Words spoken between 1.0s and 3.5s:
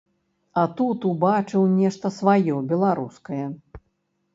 убачыў нешта сваё, беларускае.